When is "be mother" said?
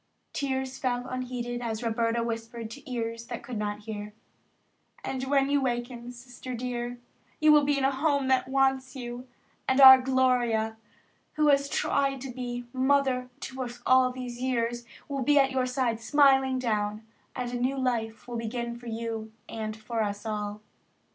12.31-13.29